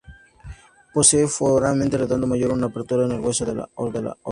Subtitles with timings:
[0.95, 4.17] Posee un foramen redondo mayor, una abertura en el huesos de la órbita.